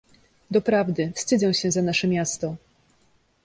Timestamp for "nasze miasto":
1.81-2.55